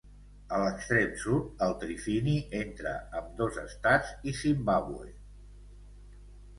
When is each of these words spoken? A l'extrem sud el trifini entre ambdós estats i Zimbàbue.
A 0.55 0.61
l'extrem 0.61 1.11
sud 1.23 1.61
el 1.65 1.75
trifini 1.83 2.35
entre 2.61 2.97
ambdós 3.23 3.63
estats 3.67 4.13
i 4.33 4.37
Zimbàbue. 4.43 5.11